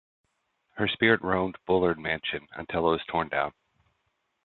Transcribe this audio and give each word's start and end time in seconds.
Her 0.77 0.87
spirit 0.87 1.21
roamed 1.21 1.59
Bullard 1.67 1.99
mansion 1.99 2.47
until 2.53 2.87
it 2.87 2.91
was 2.93 3.05
torn 3.07 3.27
down. 3.29 3.53